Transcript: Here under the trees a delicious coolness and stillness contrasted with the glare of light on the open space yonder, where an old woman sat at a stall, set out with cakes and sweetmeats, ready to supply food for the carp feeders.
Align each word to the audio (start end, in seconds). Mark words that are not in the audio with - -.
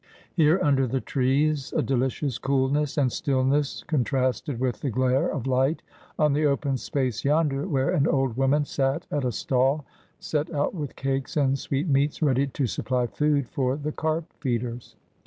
Here 0.33 0.59
under 0.63 0.87
the 0.87 0.99
trees 0.99 1.71
a 1.77 1.83
delicious 1.83 2.39
coolness 2.39 2.97
and 2.97 3.11
stillness 3.11 3.83
contrasted 3.85 4.59
with 4.59 4.81
the 4.81 4.89
glare 4.89 5.29
of 5.29 5.45
light 5.45 5.83
on 6.17 6.33
the 6.33 6.47
open 6.47 6.77
space 6.77 7.23
yonder, 7.23 7.67
where 7.67 7.91
an 7.91 8.07
old 8.07 8.35
woman 8.35 8.65
sat 8.65 9.05
at 9.11 9.23
a 9.25 9.31
stall, 9.31 9.85
set 10.19 10.51
out 10.51 10.73
with 10.73 10.95
cakes 10.95 11.37
and 11.37 11.59
sweetmeats, 11.59 12.19
ready 12.23 12.47
to 12.47 12.65
supply 12.65 13.05
food 13.05 13.47
for 13.47 13.77
the 13.77 13.91
carp 13.91 14.25
feeders. 14.39 14.95